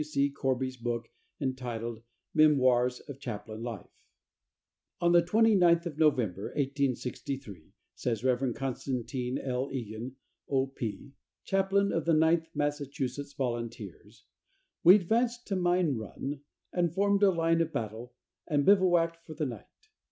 C. 0.03 0.31
Corby's 0.31 0.77
book, 0.77 1.11
entitled 1.39 2.01
"Memoirs 2.33 3.01
of 3.01 3.19
Chaplain 3.19 3.61
Life:" 3.61 4.07
"On 4.99 5.11
the 5.11 5.21
29th 5.21 5.85
of 5.85 5.99
November, 5.99 6.45
1863," 6.55 7.71
says 7.93 8.23
Rev. 8.23 8.51
Constantine 8.55 9.37
L. 9.37 9.69
Egan, 9.71 10.15
O. 10.49 10.65
P., 10.65 11.11
chaplain 11.43 11.91
of 11.93 12.05
the 12.05 12.15
Ninth 12.15 12.47
Massachusetts 12.55 13.33
Volunteers, 13.33 14.25
"we 14.83 14.95
advanced 14.95 15.45
to 15.45 15.55
Mine 15.55 15.95
Run 15.97 16.41
and 16.73 16.91
formed 16.91 17.21
a 17.21 17.29
line 17.29 17.61
of 17.61 17.71
battle 17.71 18.15
and 18.47 18.65
bivouacked 18.65 19.23
for 19.27 19.35
the 19.35 19.45
night. 19.45 19.89